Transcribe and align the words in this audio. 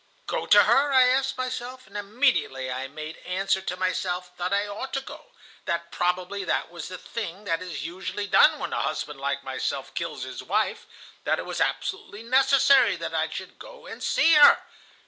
"'Go 0.25 0.47
to 0.47 0.63
her?' 0.63 0.91
I 0.91 1.09
asked 1.09 1.37
myself; 1.37 1.85
and 1.85 1.95
immediately 1.95 2.71
I 2.71 2.87
made 2.87 3.17
answer 3.17 3.61
to 3.61 3.77
myself 3.77 4.35
that 4.37 4.51
I 4.51 4.65
ought 4.67 4.93
to 4.93 5.01
go, 5.01 5.27
that 5.65 5.91
probably 5.91 6.43
that 6.43 6.71
was 6.71 6.87
the 6.87 6.97
thing 6.97 7.43
that 7.43 7.61
is 7.61 7.85
usually 7.85 8.25
done 8.25 8.57
when 8.57 8.73
a 8.73 8.81
husband 8.81 9.19
like 9.21 9.43
myself 9.43 9.93
kills 9.93 10.23
his 10.23 10.41
wife, 10.41 10.87
that 11.23 11.37
it 11.37 11.45
was 11.45 11.61
absolutely 11.61 12.23
necessary 12.23 12.95
that 12.95 13.13
I 13.13 13.29
should 13.29 13.59
go 13.59 13.85
and 13.85 14.01
see 14.01 14.33
her. 14.33 14.63